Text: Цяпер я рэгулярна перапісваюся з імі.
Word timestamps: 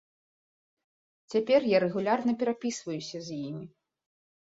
Цяпер 1.35 1.59
я 1.75 1.83
рэгулярна 1.85 2.31
перапісваюся 2.43 3.17
з 3.31 3.43
імі. 3.55 3.65